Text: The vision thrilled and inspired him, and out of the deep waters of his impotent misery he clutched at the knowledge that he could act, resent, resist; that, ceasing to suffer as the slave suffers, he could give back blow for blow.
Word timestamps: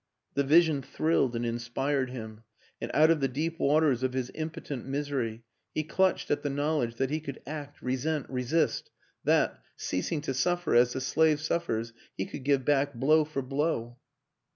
The 0.33 0.43
vision 0.43 0.81
thrilled 0.81 1.35
and 1.35 1.45
inspired 1.45 2.09
him, 2.09 2.41
and 2.81 2.89
out 2.91 3.11
of 3.11 3.19
the 3.19 3.27
deep 3.27 3.59
waters 3.59 4.01
of 4.01 4.13
his 4.13 4.31
impotent 4.33 4.83
misery 4.87 5.43
he 5.75 5.83
clutched 5.83 6.31
at 6.31 6.41
the 6.41 6.49
knowledge 6.49 6.95
that 6.95 7.11
he 7.11 7.19
could 7.19 7.39
act, 7.45 7.79
resent, 7.83 8.25
resist; 8.27 8.89
that, 9.25 9.61
ceasing 9.75 10.21
to 10.21 10.33
suffer 10.33 10.73
as 10.73 10.93
the 10.93 11.01
slave 11.01 11.39
suffers, 11.39 11.93
he 12.17 12.25
could 12.25 12.43
give 12.43 12.65
back 12.65 12.95
blow 12.95 13.23
for 13.25 13.43
blow. 13.43 13.99